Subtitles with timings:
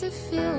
[0.00, 0.55] to feel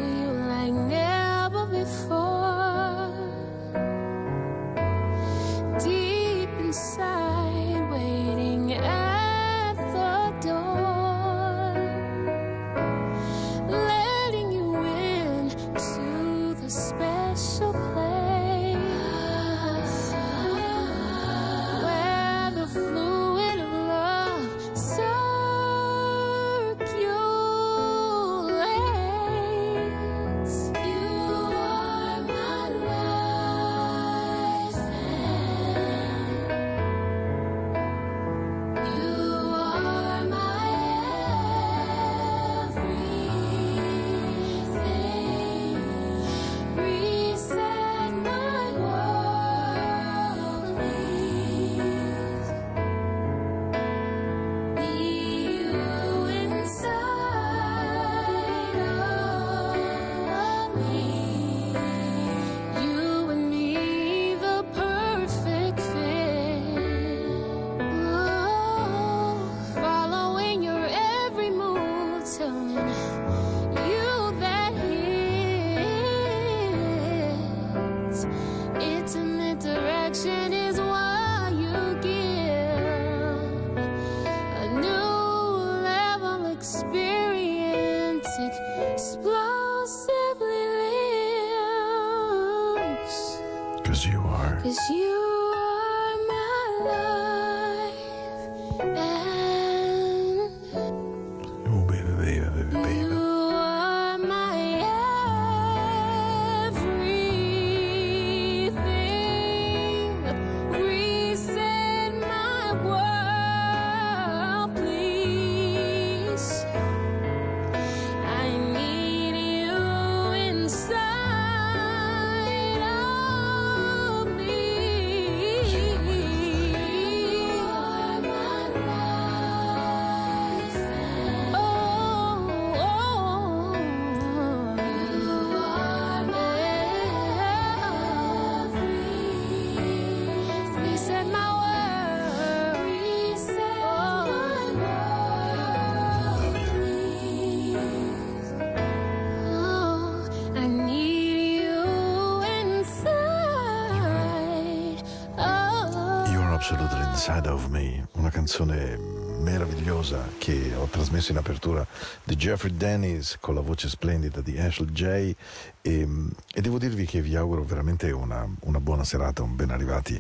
[157.28, 158.96] Inside of Me, una canzone
[159.42, 161.86] meravigliosa che ho trasmesso in apertura
[162.24, 165.36] di Jeffrey Dennis con la voce splendida di Ashley J.
[165.82, 166.08] E,
[166.54, 170.18] e devo dirvi che vi auguro veramente una, una, buona serata, un ben arrivati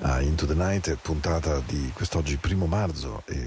[0.00, 3.22] a Into the Night, puntata di quest'oggi primo marzo.
[3.26, 3.37] E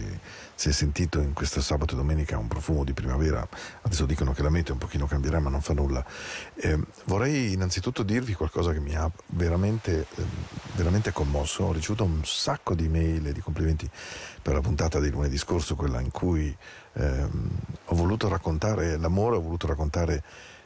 [0.61, 3.47] si è sentito in questo sabato e domenica un profumo di primavera.
[3.81, 6.05] Adesso dicono che la meteo un pochino cambierà, ma non fa nulla.
[6.53, 10.23] Eh, vorrei innanzitutto dirvi qualcosa che mi ha veramente, eh,
[10.75, 11.63] veramente commosso.
[11.63, 13.89] Ho ricevuto un sacco di mail e di complimenti
[14.39, 16.55] per la puntata di lunedì scorso, quella in cui
[16.93, 17.49] ehm,
[17.85, 20.23] ho voluto raccontare l'amore, ho voluto raccontare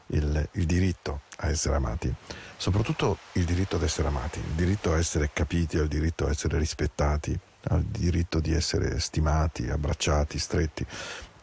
[0.08, 2.14] il, il, diritto a essere amati,
[2.58, 6.58] soprattutto il diritto ad essere amati, il diritto a essere capiti, il diritto a essere
[6.58, 7.40] rispettati,
[7.70, 10.86] il diritto di essere stimati, abbracciati, stretti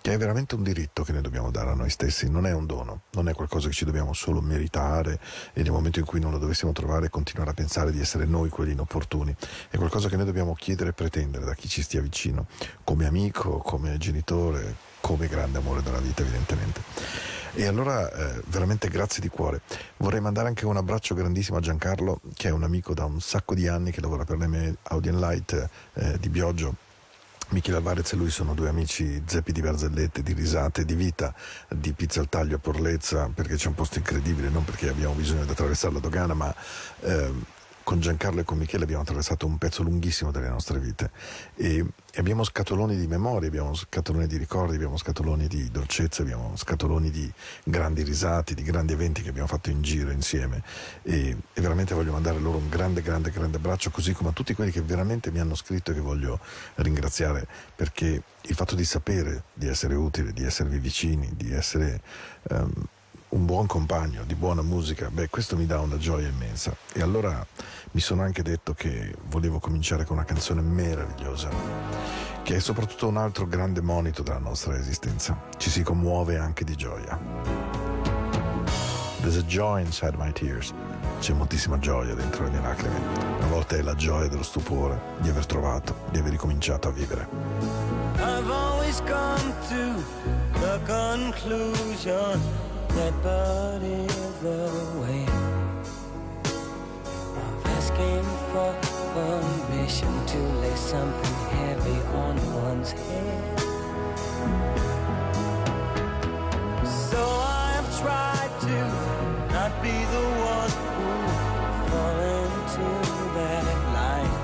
[0.04, 2.66] che è veramente un diritto che noi dobbiamo dare a noi stessi, non è un
[2.66, 5.18] dono, non è qualcosa che ci dobbiamo solo meritare
[5.54, 8.50] e nel momento in cui non lo dovessimo trovare continuare a pensare di essere noi
[8.50, 9.34] quelli inopportuni,
[9.70, 12.48] è qualcosa che noi dobbiamo chiedere e pretendere da chi ci stia vicino,
[12.84, 16.82] come amico, come genitore, come grande amore della vita evidentemente.
[17.56, 19.62] E allora eh, veramente grazie di cuore.
[19.98, 23.54] Vorrei mandare anche un abbraccio grandissimo a Giancarlo, che è un amico da un sacco
[23.54, 26.76] di anni che lavora per l'M Audien Light eh, di Bioggio
[27.50, 31.34] Michele Alvarez e lui sono due amici zeppi di barzellette, di risate, di vita,
[31.70, 35.46] di pizza al taglio a Porlezza, perché c'è un posto incredibile, non perché abbiamo bisogno
[35.46, 36.54] di attraversare la dogana, ma
[37.02, 37.32] eh,
[37.84, 41.12] con Giancarlo e con Michele abbiamo attraversato un pezzo lunghissimo delle nostre vite.
[41.56, 41.86] E,
[42.16, 47.32] abbiamo scatoloni di memorie, abbiamo scatoloni di ricordi, abbiamo scatoloni di dolcezza, abbiamo scatoloni di
[47.64, 50.64] grandi risati, di grandi eventi che abbiamo fatto in giro insieme.
[51.04, 54.54] E, e, veramente voglio mandare loro un grande, grande, grande abbraccio, così come a tutti
[54.54, 56.40] quelli che veramente mi hanno scritto e che voglio
[56.76, 62.02] ringraziare perché il fatto di sapere di essere utile, di esservi vicini, di essere...
[62.50, 62.88] Um,
[63.34, 66.76] un buon compagno di buona musica, beh, questo mi dà una gioia immensa.
[66.94, 67.46] E allora
[67.92, 71.50] mi sono anche detto che volevo cominciare con una canzone meravigliosa,
[72.44, 75.36] che è soprattutto un altro grande monito della nostra esistenza.
[75.58, 77.20] Ci si commuove anche di gioia.
[79.22, 80.72] There's a joy inside my tears.
[81.20, 83.00] C'è moltissima gioia dentro le mie lacrime.
[83.40, 87.28] A volte è la gioia dello stupore di aver trovato, di aver ricominciato a vivere.
[88.18, 90.04] I've always come to
[90.60, 94.70] the conclusion that is the
[95.02, 95.26] way
[97.42, 98.72] of asking for
[99.14, 103.60] permission to lay something heavy on one's head.
[107.10, 108.78] So I have tried to
[109.54, 111.10] not be the one who
[111.90, 112.88] fall into
[113.38, 113.66] that
[113.98, 114.36] line.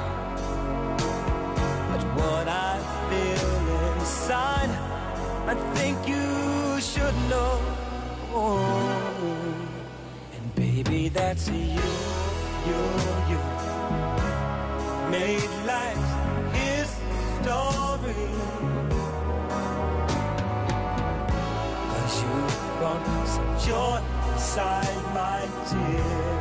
[1.91, 2.79] But what I
[3.09, 3.47] feel
[3.93, 4.71] inside,
[5.45, 6.28] I think you.
[10.33, 11.55] And baby, that's you,
[12.67, 12.81] you,
[13.29, 13.39] you.
[15.09, 16.87] Made life his
[17.41, 18.29] story.
[21.89, 22.37] Cause you
[22.77, 23.99] brought some joy
[24.31, 26.38] inside my tears.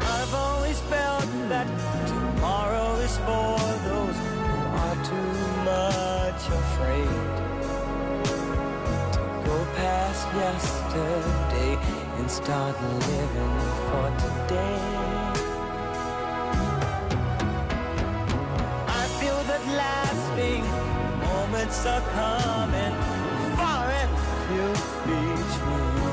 [0.00, 1.66] I've always felt that
[2.06, 5.32] tomorrow is for those who are too
[5.68, 7.28] much afraid
[9.12, 11.72] to go past yesterday
[12.18, 14.80] and start living for today.
[18.88, 20.64] I feel that lasting
[21.20, 23.05] moments are coming
[24.58, 26.12] and few between.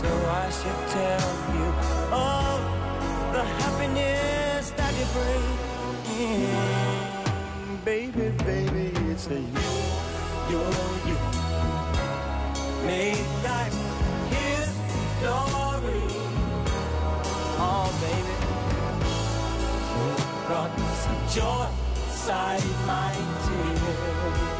[0.00, 0.10] So
[0.42, 1.66] I should tell you
[2.12, 2.58] all
[3.32, 5.44] the happiness that you bring.
[7.84, 9.40] Baby, baby, it's a you,
[10.50, 10.70] you're
[11.08, 11.16] you
[12.84, 13.76] made life
[14.30, 14.66] his
[15.18, 16.04] story.
[17.58, 18.36] Oh, baby,
[19.92, 20.06] you
[20.46, 21.68] brought some joy
[22.06, 23.12] inside my
[23.44, 24.55] tears.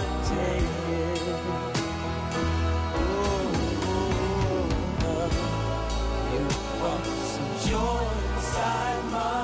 [6.33, 6.45] you
[6.79, 8.07] brought some joy
[8.37, 9.35] inside my.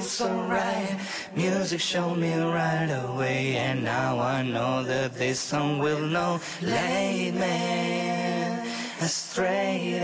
[0.00, 0.98] Cool, I feel so right.
[1.36, 6.40] Music showed me right away, and now I know that this song will know.
[6.62, 8.60] Lead me
[9.00, 10.00] astray.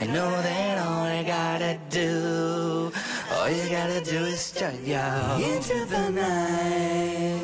[0.00, 2.92] I know that all I gotta do,
[3.32, 4.74] all you gotta do is jump
[5.40, 7.41] into the night.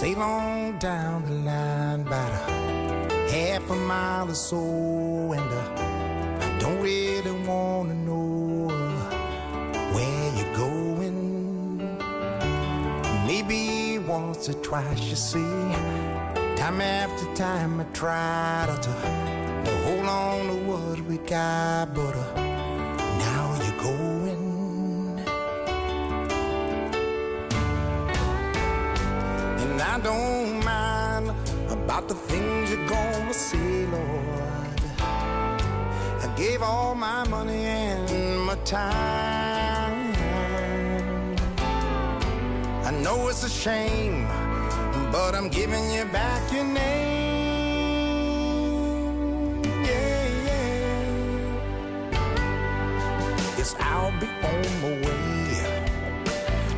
[0.00, 6.58] Sail on down the line about a half a mile or so, and uh, I
[6.58, 11.76] don't really wanna know uh, where you're going.
[13.26, 15.52] Maybe once or twice, you see.
[16.56, 22.49] Time after time, I try to, to hold on to what we got, but uh,
[29.80, 31.30] And I don't mind
[31.70, 34.80] about the things you're gonna see, Lord.
[35.00, 40.12] I gave all my money and my time.
[42.84, 44.26] I know it's a shame,
[45.10, 47.22] but I'm giving you back your name.
[49.82, 50.28] Yeah,
[53.78, 55.54] I'll be on my way.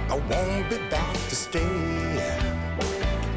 [0.09, 2.42] I won't be back to stay.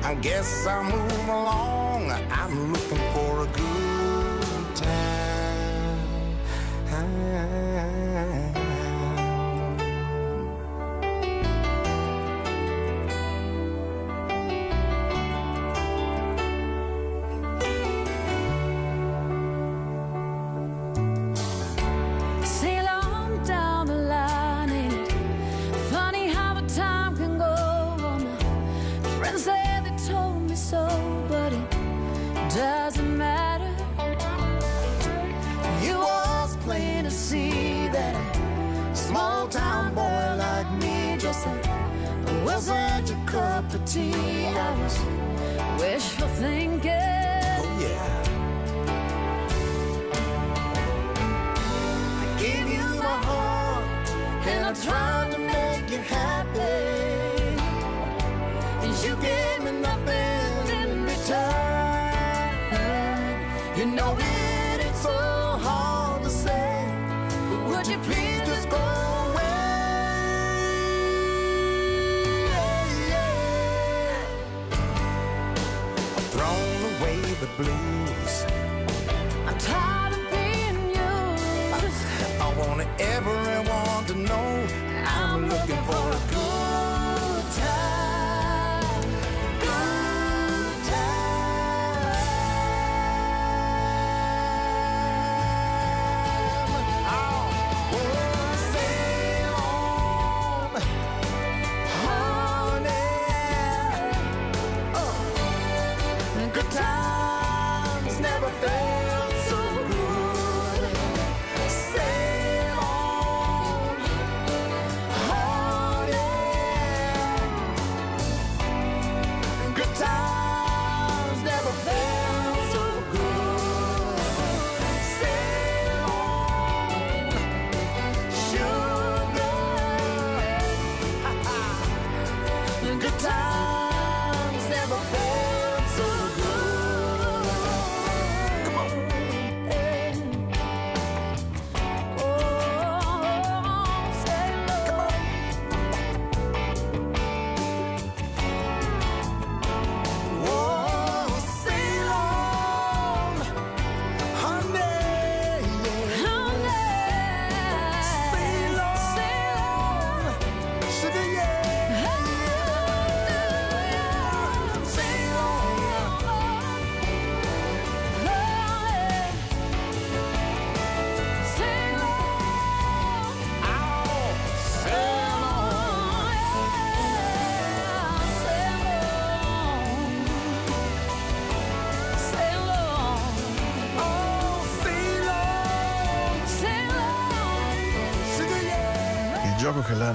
[0.06, 2.12] I guess I'll move along.
[2.30, 5.98] I'm looking for a good time.
[46.26, 47.05] still thinking.
[77.46, 78.46] The blues.
[79.46, 82.02] I'm tired of being used.
[82.42, 84.68] I want everyone to know
[85.06, 85.84] I'm looking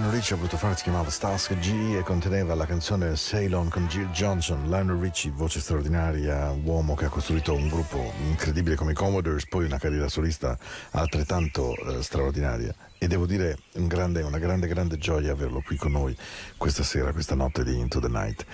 [0.00, 3.68] Lionel Richie ha voluto fare si chiamava Stask G e conteneva la canzone Sail On
[3.68, 4.64] con Jill Johnson.
[4.64, 9.66] Lionel Richie, voce straordinaria, uomo che ha costruito un gruppo incredibile come i Commodores, poi
[9.66, 10.56] una carriera solista
[10.92, 12.74] altrettanto eh, straordinaria.
[12.96, 16.16] E devo dire un grande- una grande, grande gioia averlo qui con noi
[16.56, 18.46] questa sera, questa notte di Into the Night.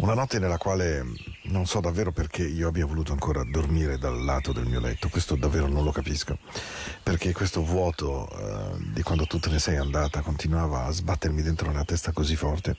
[0.00, 1.04] Una notte nella quale
[1.46, 5.34] non so davvero perché io abbia voluto ancora dormire dal lato del mio letto, questo
[5.34, 6.38] davvero non lo capisco,
[7.02, 11.72] perché questo vuoto eh, di quando tu te ne sei andata continuava a sbattermi dentro
[11.72, 12.76] la testa così forte.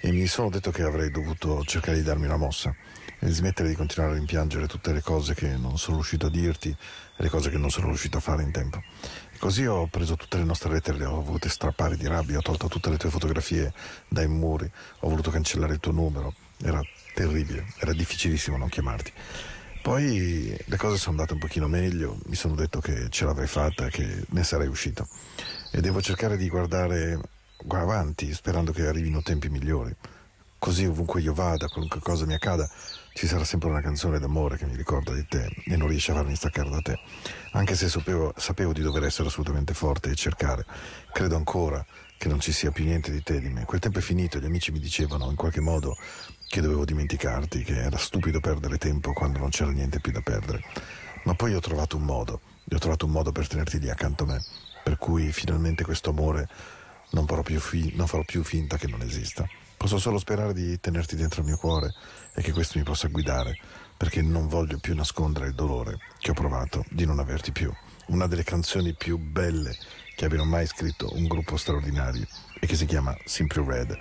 [0.00, 2.74] E mi sono detto che avrei dovuto cercare di darmi una mossa
[3.18, 6.70] e smettere di continuare a rimpiangere tutte le cose che non sono riuscito a dirti
[6.70, 8.82] e le cose che non sono riuscito a fare in tempo.
[9.38, 12.68] Così ho preso tutte le nostre lettere, le ho volute strappare di rabbia, ho tolto
[12.68, 13.70] tutte le tue fotografie
[14.08, 16.80] dai muri, ho voluto cancellare il tuo numero, era
[17.14, 19.12] terribile, era difficilissimo non chiamarti.
[19.82, 23.88] Poi le cose sono andate un pochino meglio, mi sono detto che ce l'avrei fatta,
[23.88, 25.06] che ne sarei uscito.
[25.70, 27.20] E devo cercare di guardare
[27.68, 29.94] avanti, sperando che arrivino tempi migliori.
[30.58, 32.66] Così ovunque io vada, qualunque cosa mi accada,
[33.12, 36.14] ci sarà sempre una canzone d'amore che mi ricorda di te e non riesce a
[36.14, 36.98] farmi staccare da te.
[37.52, 40.64] Anche se sapevo, sapevo di dover essere assolutamente forte e cercare.
[41.12, 41.84] Credo ancora
[42.16, 43.64] che non ci sia più niente di te, di me.
[43.64, 45.96] Quel tempo è finito, gli amici mi dicevano in qualche modo
[46.54, 50.62] che dovevo dimenticarti, che era stupido perdere tempo quando non c'era niente più da perdere.
[51.24, 52.40] Ma poi ho trovato un modo,
[52.70, 54.44] ho trovato un modo per tenerti lì accanto a me,
[54.84, 56.48] per cui finalmente questo amore
[57.10, 59.44] non farò più, fi- non farò più finta che non esista.
[59.76, 61.92] Posso solo sperare di tenerti dentro il mio cuore
[62.32, 63.58] e che questo mi possa guidare,
[63.96, 67.72] perché non voglio più nascondere il dolore che ho provato di non averti più.
[68.06, 69.76] Una delle canzoni più belle
[70.14, 72.28] che abbiano mai scritto un gruppo straordinario
[72.60, 73.98] e che si chiama Simply Red.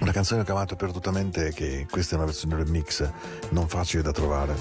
[0.00, 3.10] Una canzone che ho amato perdutamente e che questa è una versione remix
[3.50, 4.56] non facile da trovare.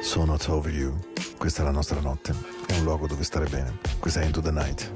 [0.00, 0.94] So Not Over You.
[1.38, 2.34] Questa è la nostra notte.
[2.66, 3.78] È un luogo dove stare bene.
[3.98, 4.92] Questa è Into the Night.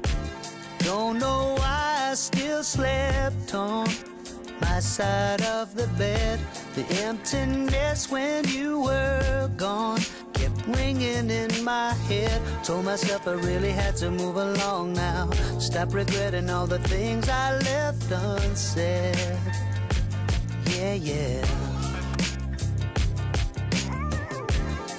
[0.83, 3.85] Don't know why I still slept on
[4.59, 6.39] my side of the bed.
[6.75, 10.01] The emptiness when you were gone
[10.67, 12.41] ringing in my head.
[12.63, 15.29] Told myself I really had to move along now.
[15.59, 19.37] Stop regretting all the things I left unsaid.
[20.67, 21.45] Yeah, yeah.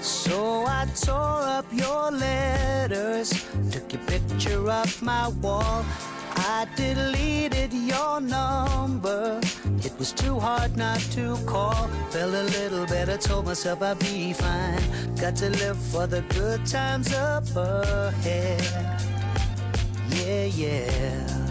[0.01, 3.31] So I tore up your letters,
[3.71, 5.85] took your picture off my wall.
[6.47, 9.41] I deleted your number.
[9.83, 11.89] It was too hard not to call.
[12.11, 14.83] Felt a little better, told myself I'd be fine.
[15.17, 18.61] Got to live for the good times up ahead.
[20.11, 21.45] Yeah, yeah.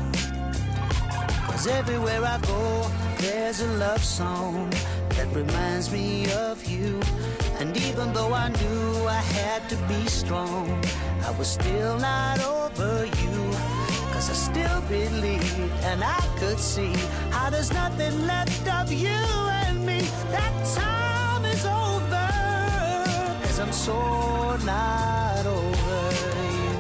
[1.48, 4.70] Cause everywhere I go, there's a love song
[5.16, 7.02] that reminds me of you.
[7.60, 10.70] And even though I knew I had to be strong,
[11.26, 13.53] I was still not over you.
[14.14, 16.94] Cause I still believed and I could see
[17.32, 20.02] how there's nothing left of you and me.
[20.30, 22.30] That time is over.
[23.72, 26.12] so not over
[26.60, 26.78] you.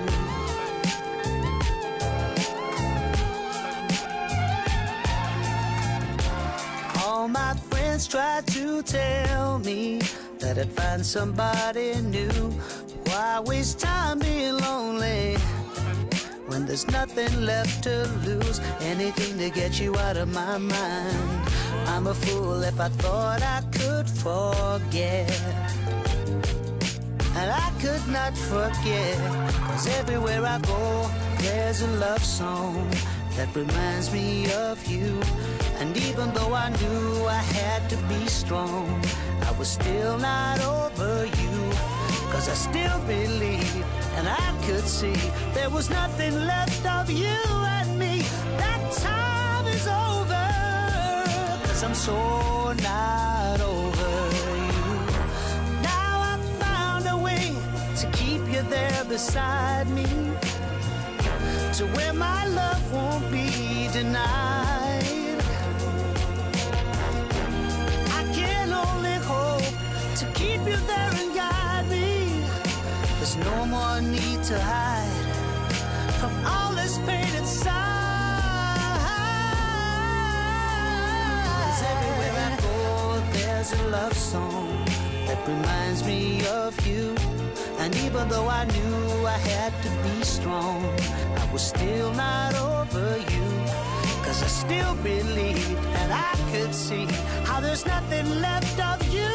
[7.03, 10.01] All my friends tried to tell me
[10.37, 12.51] that I'd find somebody new.
[13.07, 15.35] Why waste time being lonely
[16.53, 18.59] when there's nothing left to lose?
[18.81, 21.49] Anything to get you out of my mind.
[21.87, 25.31] I'm a fool if I thought I could forget.
[27.39, 29.17] And I could not forget,
[29.67, 32.87] cause everywhere I go, there's a love song
[33.35, 35.19] that reminds me of you.
[35.79, 38.87] And even though I knew I had to be strong,
[39.41, 41.52] I was still not over you.
[42.33, 43.85] Cause I still believe,
[44.17, 45.13] and I could see,
[45.53, 47.37] there was nothing left of you
[47.77, 48.23] and me.
[48.57, 50.47] That time is over,
[51.67, 54.13] cause I'm so not over
[54.67, 54.93] you.
[55.83, 57.53] Now I found a way
[58.01, 60.07] to keep you there beside me
[61.77, 65.39] to where my love won't be denied.
[68.19, 69.69] I can only hope
[70.15, 71.03] to keep you there.
[73.37, 75.25] No more need to hide
[76.19, 77.73] from all this pain inside.
[81.57, 84.85] 'Cause everywhere I go, there's a love song
[85.25, 87.15] that reminds me of you.
[87.79, 90.83] And even though I knew I had to be strong,
[91.41, 93.47] I was still not over you.
[94.23, 97.07] Cause I still believed and I could see
[97.45, 99.32] how there's nothing left of you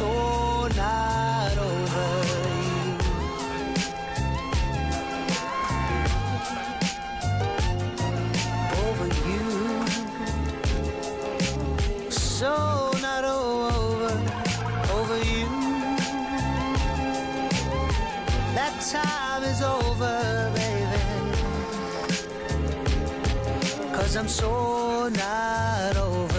[0.00, 2.08] so not over
[2.64, 2.84] you.
[8.84, 9.46] Over you.
[12.10, 12.54] So
[13.02, 14.14] not over,
[14.98, 15.48] over you.
[18.56, 20.18] That time is over,
[20.54, 21.00] baby.
[23.94, 26.29] Cause I'm so not over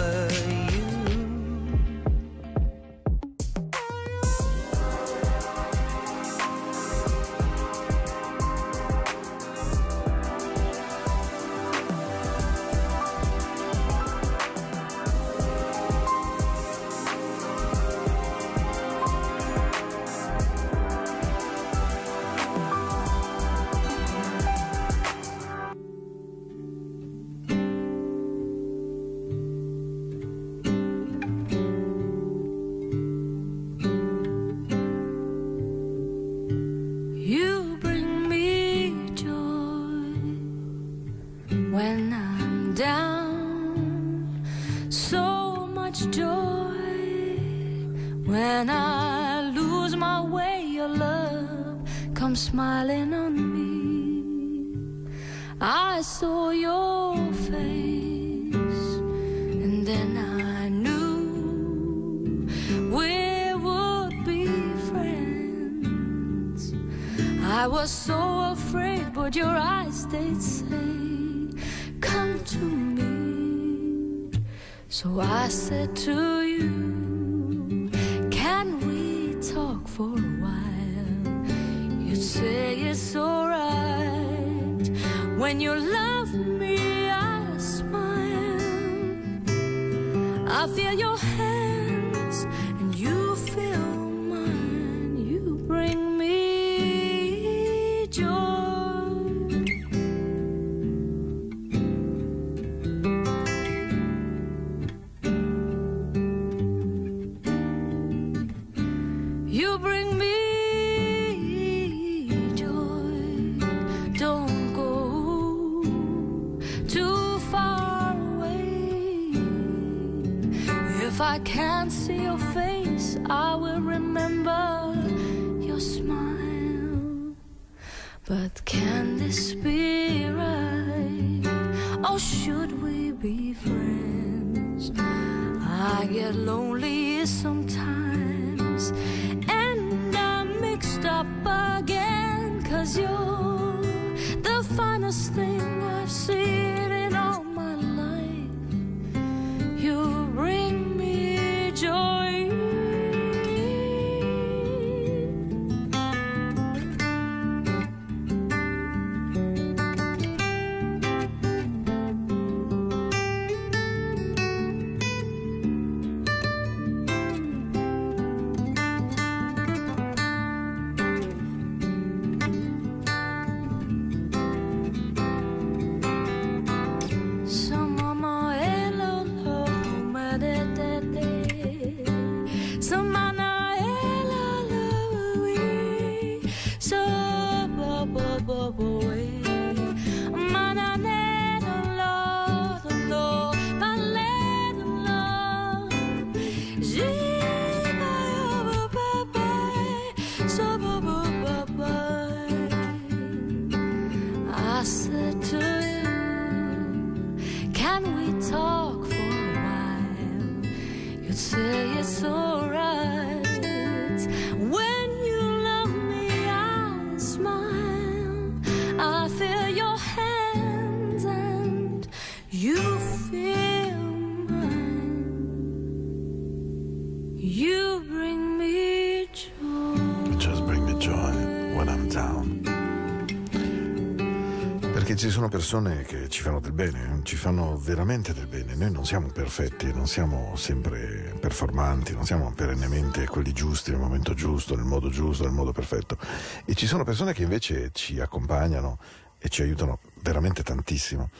[235.62, 238.74] persone che ci fanno del bene, ci fanno veramente del bene.
[238.74, 244.34] Noi non siamo perfetti, non siamo sempre performanti, non siamo perennemente quelli giusti nel momento
[244.34, 246.18] giusto, nel modo giusto, nel modo perfetto.
[246.64, 248.98] E ci sono persone che invece ci accompagnano
[249.38, 251.30] e ci aiutano veramente tantissimo.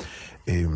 [0.45, 0.69] E,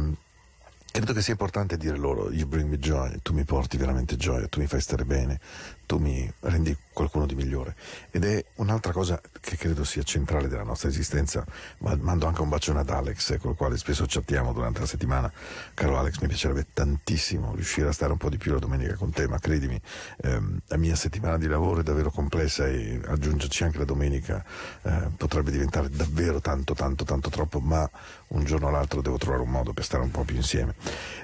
[0.90, 4.48] credo che sia importante dire loro, you bring me joy, tu mi porti veramente gioia,
[4.48, 5.38] tu mi fai stare bene,
[5.86, 7.76] tu mi rendi qualcuno di migliore.
[8.10, 11.44] Ed è un'altra cosa che credo sia centrale della nostra esistenza.
[11.80, 15.30] Mando anche un bacione ad Alex, con il quale spesso chattiamo durante la settimana.
[15.74, 19.10] Caro Alex, mi piacerebbe tantissimo riuscire a stare un po' di più la domenica con
[19.10, 19.78] te, ma credimi,
[20.22, 24.42] ehm, la mia settimana di lavoro è davvero complessa e aggiungerci anche la domenica
[24.82, 27.88] eh, potrebbe diventare davvero tanto, tanto, tanto troppo, ma
[28.28, 30.74] un giorno o l'altro devo trovare un modo per stare un po' più insieme.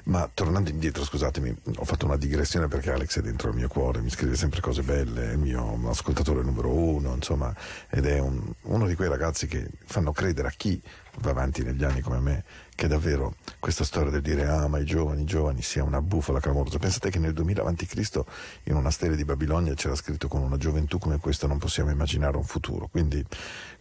[0.05, 4.03] Ma tornando indietro, scusatemi, ho fatto una digressione perché Alex è dentro il mio cuore,
[4.03, 5.39] mi scrive sempre cose belle, è il
[5.77, 7.55] mio ascoltatore numero uno, insomma,
[7.89, 10.81] ed è un, uno di quei ragazzi che fanno credere a chi
[11.19, 12.45] va avanti negli anni come me
[12.75, 16.79] che davvero questa storia del dire ah i giovani, i giovani sia una bufala clamorosa.
[16.79, 18.21] Pensate che nel 2000 a.C.
[18.65, 22.37] in una stele di Babilonia c'era scritto con una gioventù come questa non possiamo immaginare
[22.37, 23.25] un futuro, quindi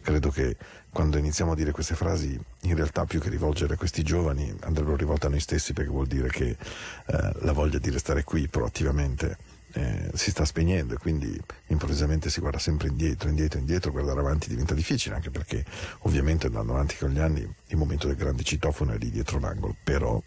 [0.02, 0.56] credo che
[0.90, 4.94] quando iniziamo a dire queste frasi in realtà più che rivolgere a questi giovani andrebbero
[4.94, 9.36] rivolte a noi stessi perché vuol dire che eh, la voglia di restare qui proattivamente
[9.74, 14.48] eh, si sta spegnendo e quindi improvvisamente si guarda sempre indietro, indietro, indietro, guardare avanti
[14.48, 15.64] diventa difficile anche perché
[16.00, 19.74] ovviamente andando avanti con gli anni il momento del grande citofono è lì dietro l'angolo,
[19.82, 20.22] però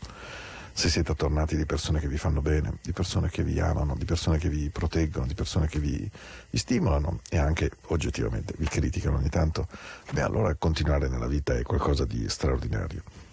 [0.78, 4.04] se siete attornati di persone che vi fanno bene, di persone che vi amano, di
[4.04, 6.10] persone che vi proteggono, di persone che vi,
[6.50, 9.70] vi stimolano e anche oggettivamente vi criticano ogni tanto,
[10.12, 13.25] beh allora continuare nella vita è qualcosa di straordinario.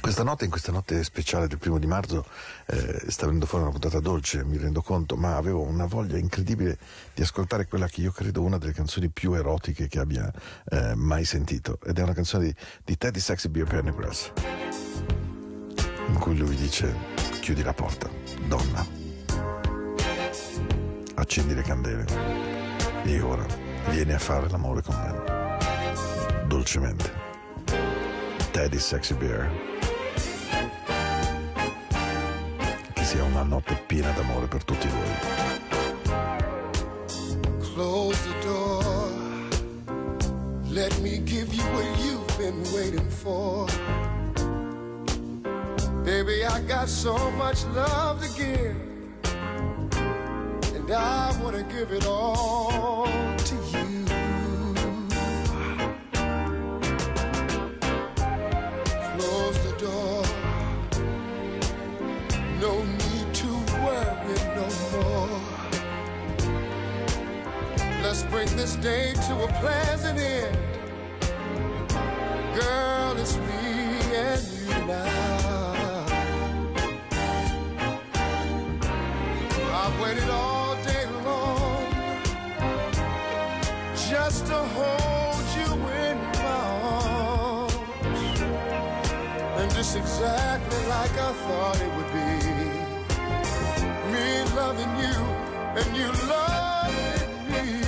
[0.00, 2.24] Questa notte, in questa notte speciale del primo di marzo,
[2.66, 6.78] eh, sta venendo fuori una puntata dolce, mi rendo conto, ma avevo una voglia incredibile
[7.14, 10.32] di ascoltare quella che io credo una delle canzoni più erotiche che abbia
[10.70, 11.78] eh, mai sentito.
[11.84, 14.32] Ed è una canzone di, di Teddy Sexy Beer Pendergrass,
[16.06, 16.94] in cui lui dice:
[17.40, 18.08] Chiudi la porta,
[18.46, 18.86] donna,
[21.14, 22.06] accendi le candele
[23.04, 23.46] e ora
[23.90, 26.46] vieni a fare l'amore con me.
[26.46, 27.12] Dolcemente.
[28.52, 29.67] Teddy Sexy Beer.
[33.08, 35.08] Sia una notte piena d'amore per tutti voi.
[37.72, 38.84] Close the door.
[40.68, 43.66] Let me give you what you've been waiting for.
[46.04, 48.76] Baby, I got so much love to give.
[50.74, 53.06] And I want to give it all
[53.38, 53.77] to you.
[68.30, 70.56] Bring this day to a pleasant end.
[72.54, 73.64] Girl, it's me
[74.14, 76.04] and you now.
[79.80, 81.86] I've waited all day long
[84.10, 85.70] just to hold you
[86.06, 86.62] in my
[86.92, 87.74] arms.
[89.58, 92.32] And just exactly like I thought it would be.
[94.12, 95.18] Me loving you
[95.78, 96.68] and you loving
[97.58, 97.87] rub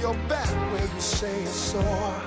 [0.00, 2.22] your back where you say it's sore.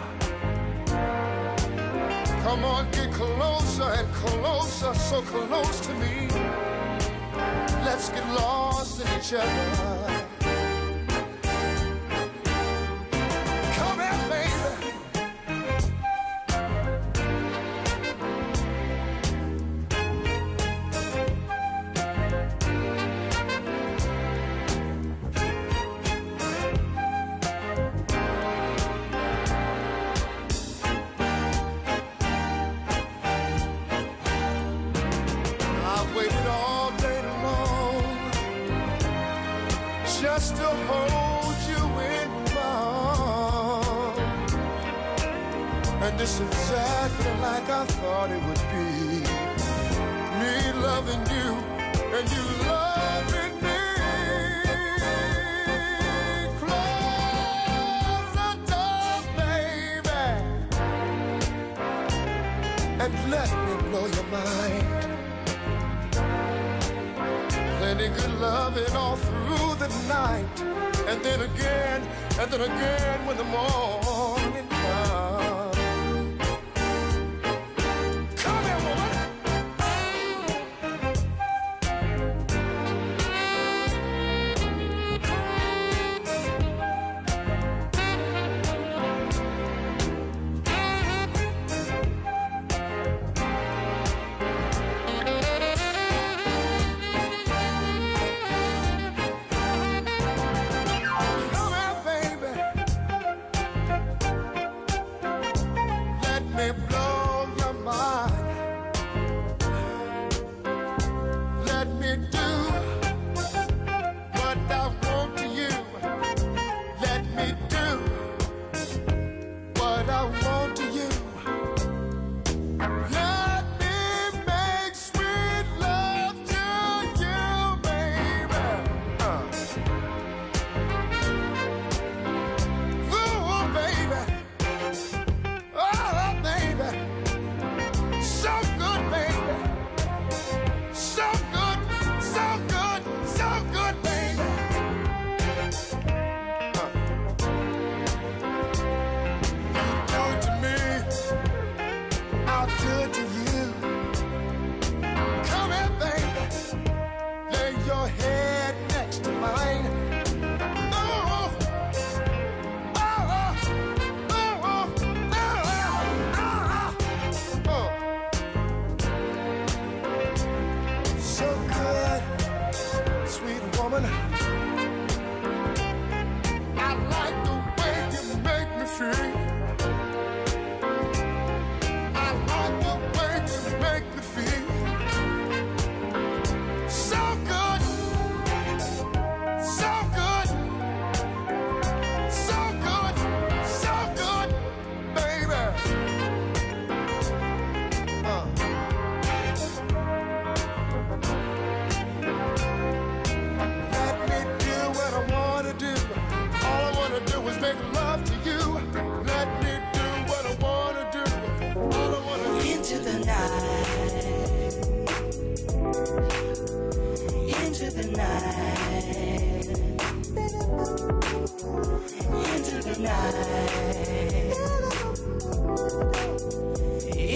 [2.44, 6.28] Come on, get closer and closer, so close to me.
[7.86, 10.31] Let's get lost in each other.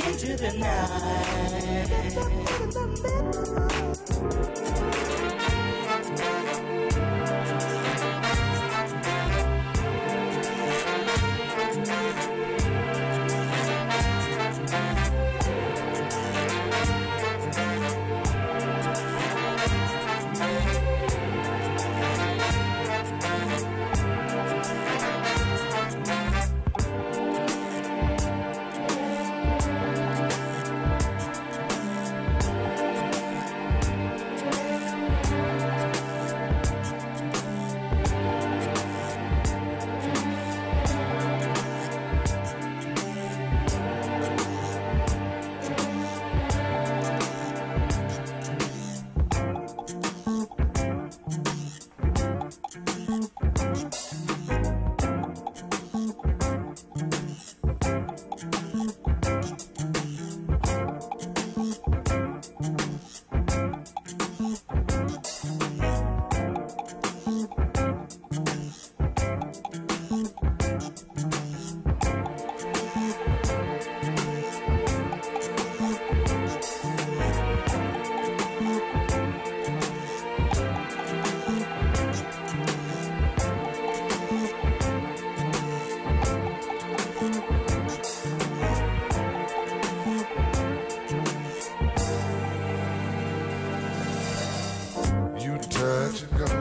[0.05, 0.95] into the night.
[96.15, 96.54] Virgin go.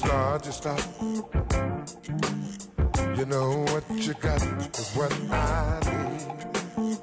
[0.00, 0.80] start, just stop.
[3.18, 4.42] You know what you got
[4.78, 6.98] is what I need.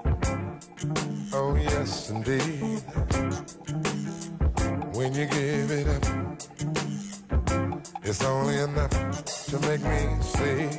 [1.34, 2.82] Oh, yes, indeed.
[4.98, 6.06] When you give it up,
[8.04, 8.95] it's only enough
[9.50, 10.00] to make me
[10.36, 10.70] see,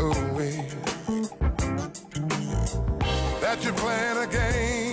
[0.00, 0.12] Ooh,
[3.40, 4.85] that you're playing a game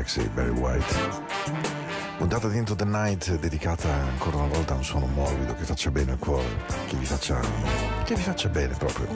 [0.00, 0.94] Sexy, Barry White.
[2.16, 5.90] Puntata di Into the Night dedicata ancora una volta a un suono morbido che faccia
[5.90, 6.48] bene al cuore,
[6.86, 7.38] che vi faccia,
[8.04, 9.06] che vi faccia bene proprio.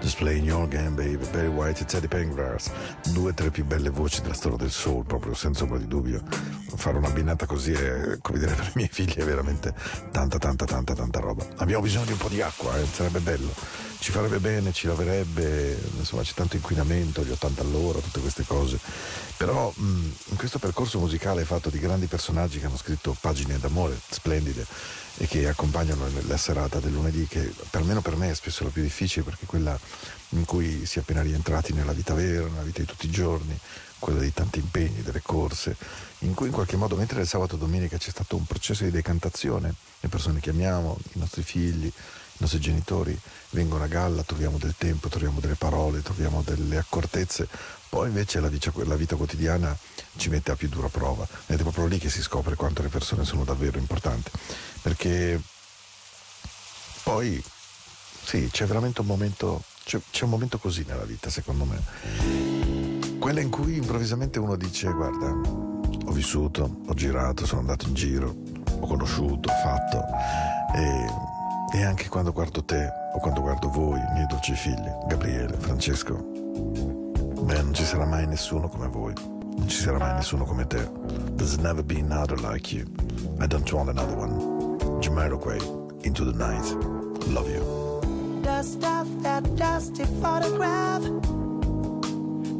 [0.00, 1.28] Just playing your game, baby.
[1.30, 2.70] Barry White e Teddy Pengrass,
[3.12, 6.22] due tra le più belle voci della storia del soul, proprio senza ombra di dubbio.
[6.76, 9.74] Fare un'abbinata così è, come dire, per i miei figli è veramente
[10.12, 11.44] tanta, tanta, tanta, tanta roba.
[11.56, 13.52] Abbiamo bisogno di un po' di acqua, eh, sarebbe bello.
[13.98, 18.78] Ci farebbe bene, ci laverebbe, insomma c'è tanto inquinamento, gli 80 all'ora, tutte queste cose.
[19.36, 23.98] Però mh, in questo percorso musicale fatto di grandi personaggi che hanno scritto pagine d'amore
[24.08, 24.66] splendide
[25.18, 28.82] e che accompagnano la serata del lunedì, che almeno per me è spesso la più
[28.82, 29.78] difficile perché quella
[30.30, 33.58] in cui si è appena rientrati nella vita vera, nella vita di tutti i giorni,
[33.98, 35.76] quella dei tanti impegni, delle corse,
[36.20, 38.90] in cui in qualche modo, mentre il sabato e domenica c'è stato un processo di
[38.90, 41.90] decantazione, le persone che amiamo, i nostri figli,
[42.36, 43.18] i nostri genitori
[43.50, 47.48] vengono a galla, troviamo del tempo, troviamo delle parole, troviamo delle accortezze,
[47.88, 49.74] poi invece la vita, la vita quotidiana
[50.16, 51.26] ci mette a più dura prova.
[51.46, 54.30] Ed è proprio lì che si scopre quanto le persone sono davvero importanti,
[54.82, 55.40] perché
[57.02, 57.42] poi
[58.22, 63.40] sì, c'è veramente un momento, c'è, c'è un momento così nella vita secondo me, quella
[63.40, 68.34] in cui improvvisamente uno dice guarda, ho vissuto, ho girato, sono andato in giro,
[68.80, 70.04] ho conosciuto, ho fatto
[70.74, 71.34] e
[71.74, 77.62] e anche quando guardo te o quando guardo voi, miei dolci figli, Gabriele, Francesco, beh,
[77.62, 79.12] non ci sarà mai nessuno come voi.
[79.56, 80.86] Non ci sarà mai nessuno come te.
[81.34, 82.84] There's never been another like you.
[83.40, 84.78] I don't want another one.
[85.00, 86.64] Jamiroquai, Into the Night.
[87.28, 88.40] Love you.
[88.42, 91.04] Dust off that dusty photograph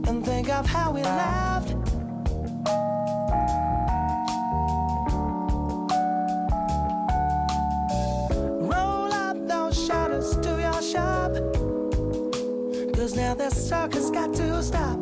[0.09, 1.66] and think of how we laughed.
[13.91, 14.95] This circus got to stop.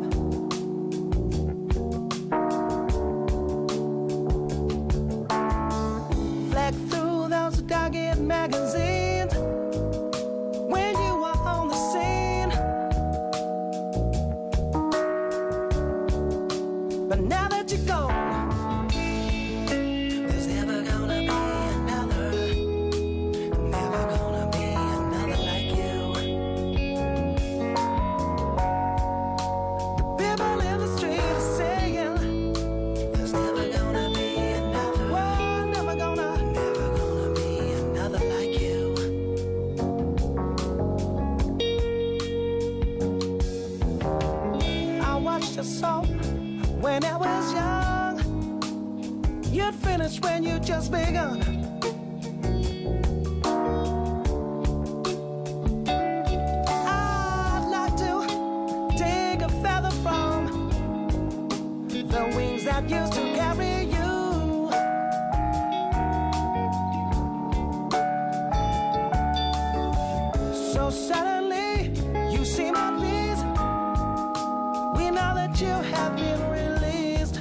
[75.61, 77.35] You have been released.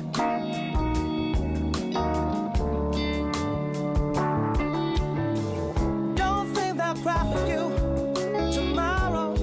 [6.15, 9.35] Don't think cry for you tomorrow.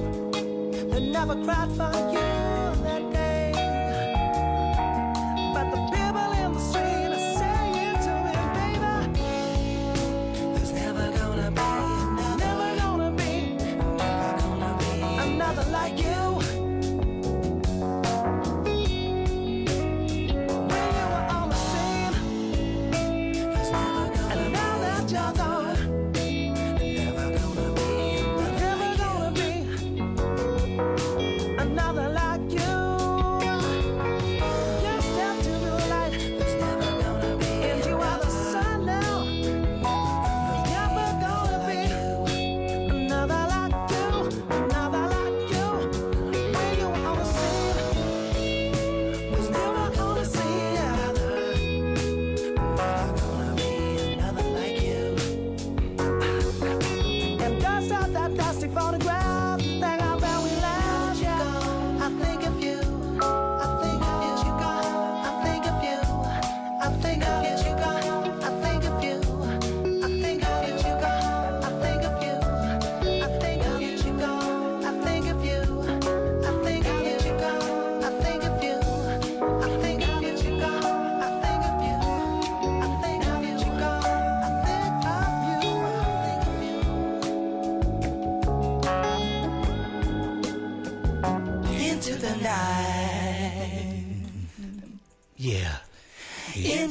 [0.90, 2.31] They never cried for you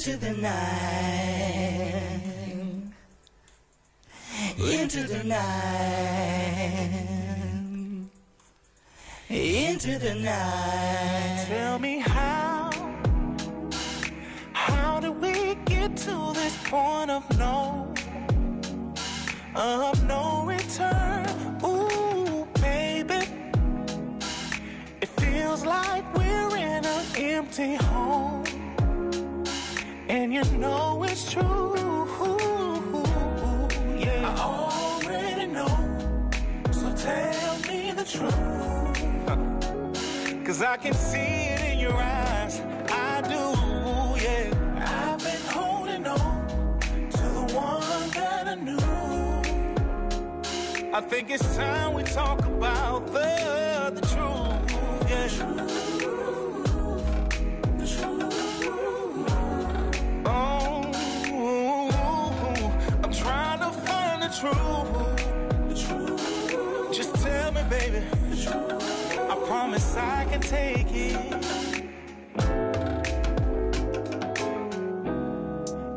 [0.00, 0.62] Into the night.
[4.58, 6.80] Into the night.
[9.28, 11.44] Into the night.
[11.48, 12.70] Tell me how,
[14.54, 17.92] how did we get to this point of no,
[19.54, 21.26] of no return?
[21.62, 23.28] Ooh, baby,
[25.02, 28.44] it feels like we're in an empty home,
[30.10, 31.76] and you know it's true.
[33.96, 35.74] Yeah, I already know,
[36.72, 38.40] so tell me the truth.
[40.44, 42.60] Cause I can see it in your eyes.
[42.88, 43.44] I do,
[44.24, 44.48] yeah.
[44.96, 46.80] I've been holding on
[47.16, 48.86] to the one that I knew.
[50.92, 55.89] I think it's time we talk about the, the truth, yeah.
[64.40, 65.20] Truth.
[66.92, 68.02] Just tell me, baby.
[69.32, 71.16] I promise I can take it.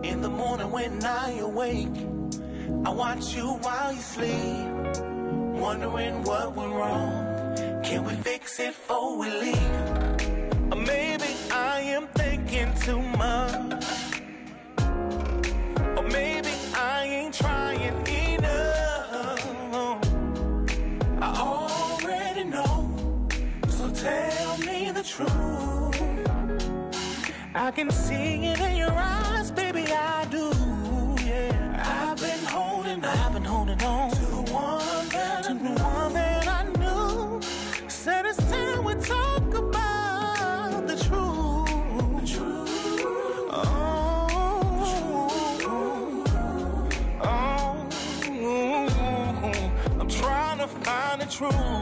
[0.04, 1.98] In the morning when I awake,
[2.86, 4.68] I watch you while you sleep.
[5.64, 7.56] Wondering what went wrong.
[7.84, 10.72] Can we fix it before we leave?
[10.72, 13.83] Or maybe I am thinking too much.
[27.56, 29.86] I can see it in your eyes, baby.
[29.92, 30.52] I do.
[31.24, 36.14] Yeah, I've been holding, I've been holding on to the one that to the one
[36.14, 37.40] that I knew.
[37.88, 41.68] Said it's time we talk about the truth.
[42.22, 43.50] The truth.
[43.52, 44.28] Oh,
[47.22, 48.80] oh,
[50.00, 51.73] I'm trying to find the truth.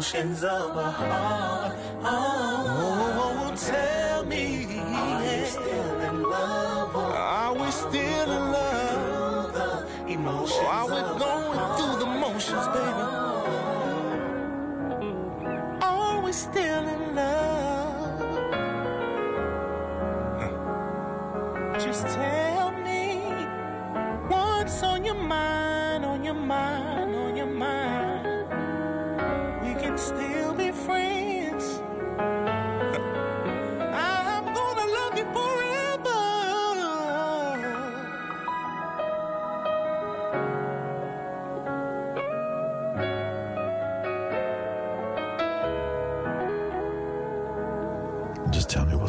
[0.00, 1.76] Emotions of a heart?
[2.02, 3.99] Oh, tell me,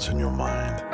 [0.02, 0.89] what's in your mind.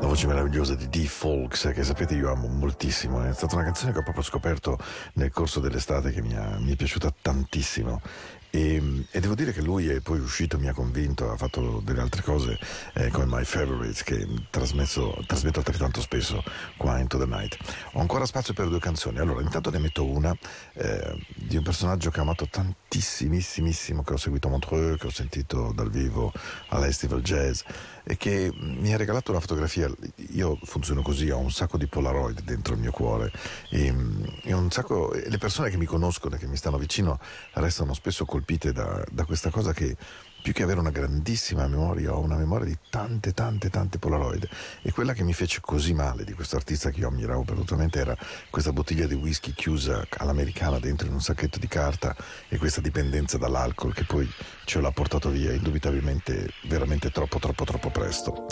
[0.00, 1.06] La voce meravigliosa di D.
[1.06, 4.76] Folks, che sapete io amo moltissimo, è stata una canzone che ho proprio scoperto
[5.14, 8.02] nel corso dell'estate che mi, ha- mi è piaciuta tantissimo.
[8.50, 12.00] E, e devo dire che lui è poi uscito, mi ha convinto, ha fatto delle
[12.00, 12.58] altre cose
[12.94, 16.42] eh, come My Favorites che trasmetto altrettanto spesso
[16.76, 17.56] qua Into the Night.
[17.94, 19.18] Ho ancora spazio per due canzoni.
[19.18, 20.36] Allora, intanto ne metto una
[20.74, 25.10] eh, di un personaggio che ho amato tantissimissimo, che ho seguito a Montreux, che ho
[25.10, 26.32] sentito dal vivo
[26.68, 27.60] all'Estival Jazz
[28.04, 29.92] e che mi ha regalato una fotografia.
[30.30, 33.32] Io funziono così, ho un sacco di Polaroid dentro il mio cuore
[33.70, 33.94] e,
[34.42, 37.18] e un sacco, e le persone che mi conoscono e che mi stanno vicino
[37.54, 39.96] restano spesso colpite da, da questa cosa che
[40.44, 44.46] più che avere una grandissima memoria, ho una memoria di tante, tante, tante Polaroid.
[44.82, 48.14] E quella che mi fece così male di questo artista che io ammiravo perdutamente era
[48.50, 52.14] questa bottiglia di whisky chiusa all'americana dentro in un sacchetto di carta
[52.46, 54.30] e questa dipendenza dall'alcol che poi
[54.66, 58.46] ce l'ha portato via indubitabilmente veramente troppo, troppo, troppo presto.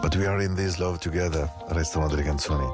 [0.00, 2.66] But We Are In This Love Together resta una delle canzoni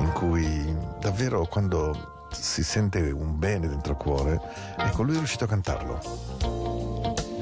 [0.00, 4.38] in cui davvero quando si sente un bene dentro il cuore,
[4.76, 6.57] ecco lui è riuscito a cantarlo.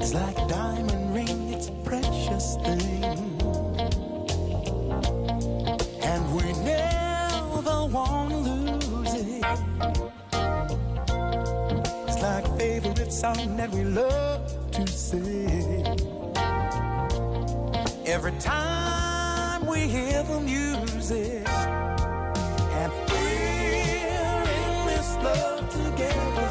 [0.07, 3.03] It's like a diamond ring, it's a precious thing.
[6.01, 9.43] And we never want to lose it.
[12.07, 15.85] It's like a favorite song that we love to sing.
[18.05, 21.45] Every time we hear the music,
[22.79, 23.73] and we're
[24.55, 26.49] in this love together,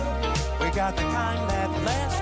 [0.61, 2.16] we got the kind that lasts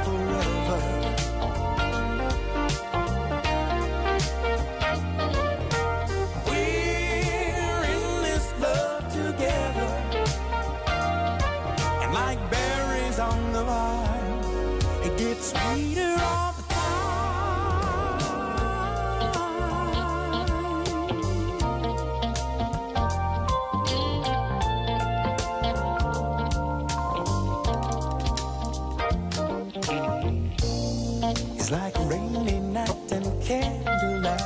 [33.45, 34.41] candlelight.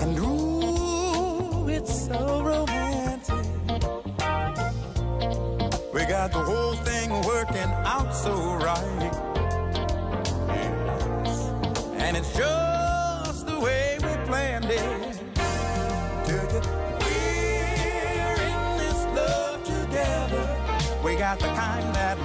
[0.00, 3.46] And ooh, it's so romantic.
[5.92, 9.12] We got the whole thing working out so right.
[11.98, 15.16] And it's just the way we planned it.
[17.04, 20.48] We're in this love together.
[21.04, 22.17] We got the kind that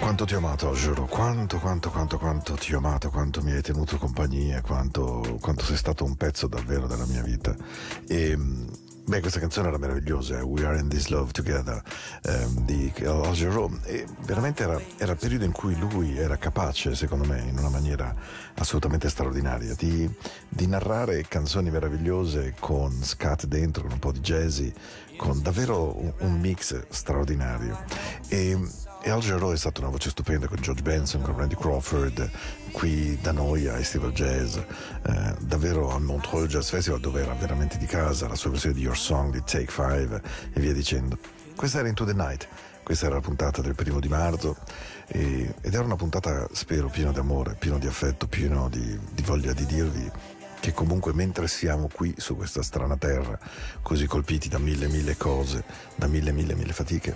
[0.00, 3.62] Quanto ti ho amato, giuro, quanto, quanto, quanto, quanto ti ho amato, quanto mi hai
[3.62, 7.54] tenuto compagnia, quanto, quanto sei stato un pezzo davvero della mia vita.
[8.06, 11.82] E, beh, questa canzone era meravigliosa, eh, We Are in This Love Together
[12.22, 13.78] ehm, di Al Jarreau.
[13.84, 17.70] E veramente era, era il periodo in cui lui era capace, secondo me, in una
[17.70, 18.14] maniera
[18.56, 20.08] assolutamente straordinaria, di,
[20.48, 24.72] di narrare canzoni meravigliose con scat dentro, con un po' di jazzy,
[25.16, 27.78] con davvero un, un mix straordinario.
[28.28, 28.58] E,
[29.02, 32.30] e Al Jarreau è stata una voce stupenda con George Benson, con Randy Crawford,
[32.72, 37.76] qui da noi a Festival Jazz, eh, davvero al Montreux Jazz Festival dove era veramente
[37.76, 40.22] di casa, la sua versione di Your Song, di Take Five
[40.54, 41.18] e via dicendo.
[41.54, 42.48] Questa era Into the Night,
[42.82, 44.56] questa era la puntata del primo di marzo
[45.06, 49.22] e- ed era una puntata, spero, piena di amore, piena di affetto, piena di, di
[49.22, 50.10] voglia di dirvi
[50.64, 53.38] che comunque mentre siamo qui su questa strana terra,
[53.82, 55.62] così colpiti da mille mille cose,
[55.94, 57.14] da mille mille mille fatiche,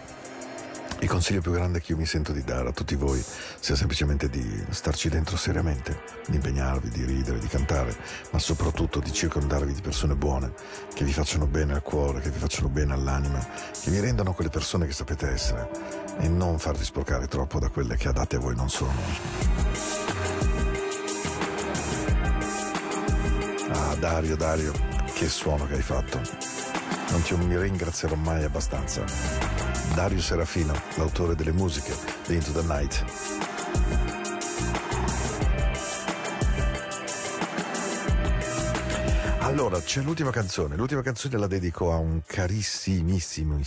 [0.99, 3.25] il consiglio più grande che io mi sento di dare a tutti voi
[3.59, 7.97] sia semplicemente di starci dentro seriamente, di impegnarvi, di ridere, di cantare,
[8.33, 10.53] ma soprattutto di circondarvi di persone buone,
[10.93, 13.39] che vi facciano bene al cuore, che vi facciano bene all'anima,
[13.83, 15.71] che vi rendano quelle persone che sapete essere
[16.19, 20.58] e non farvi sporcare troppo da quelle che adatte a voi non sono.
[23.71, 24.73] Ah, Dario, Dario,
[25.15, 26.21] che suono che hai fatto.
[27.11, 29.05] Non ti ringrazierò mai abbastanza.
[29.95, 31.95] Dario Serafino, l'autore delle musiche
[32.27, 34.28] di Into the Night.
[39.49, 40.77] Allora, c'è l'ultima canzone.
[40.77, 43.59] L'ultima canzone la dedico a un carissimissimo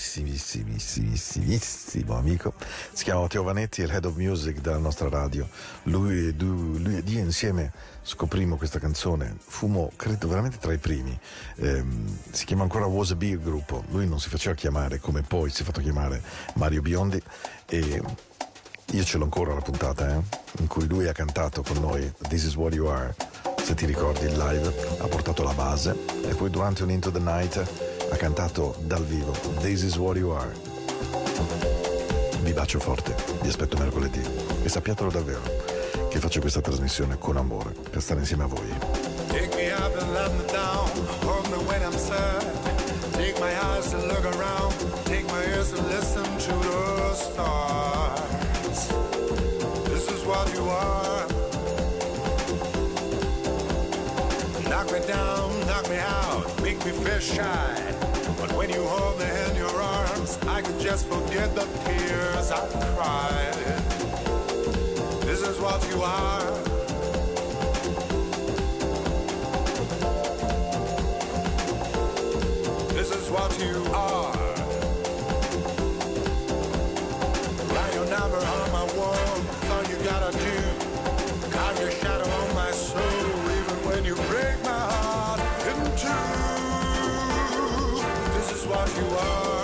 [2.09, 2.53] amico.
[2.93, 5.49] Si chiama Matteo Vanetti, il head of music della nostra radio.
[5.83, 7.73] Lui e, du- lui ed io insieme
[8.03, 9.35] scoprimmo questa canzone.
[9.39, 11.19] Fummo, credo, veramente tra i primi.
[11.55, 13.83] Ehm, si chiama ancora Was a Beer Gruppo.
[13.89, 16.21] Lui non si faceva chiamare come poi si è fatto chiamare
[16.53, 17.19] Mario Biondi.
[17.65, 18.01] E
[18.91, 20.21] io ce l'ho ancora la puntata, eh,
[20.59, 23.15] in cui lui ha cantato con noi This is what you are.
[23.71, 24.67] Se ti ricordi il live,
[24.97, 25.95] ha portato la base
[26.27, 27.55] e poi durante un Into the Night
[28.11, 30.51] ha cantato dal vivo This is what you are.
[32.41, 34.21] Vi bacio forte, vi aspetto mercoledì
[34.61, 35.39] e sappiatelo davvero
[36.09, 38.67] che faccio questa trasmissione con amore per stare insieme a voi.
[39.29, 40.89] Take me up and let me down.
[41.21, 42.43] Hold me when I'm sad.
[43.13, 44.75] Take my eyes to look around.
[45.05, 48.89] Take my ears to listen to the stars.
[49.85, 51.40] This is what you are.
[54.71, 57.93] Knock me down, knock me out, make me feel shy.
[58.39, 62.65] But when you hold me in your arms, I could just forget the tears I
[62.95, 63.53] cried.
[65.27, 66.51] This is what you are.
[72.93, 74.31] This is what you are.
[77.73, 79.41] Write your number on my wall.
[79.69, 80.55] All you gotta do.
[81.51, 83.30] Carve your shadow on my soul,
[88.71, 89.60] what you are.